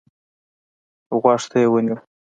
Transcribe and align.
غوږ 1.21 1.41
ته 1.51 1.57
يې 1.61 1.67
ونيو. 1.71 1.97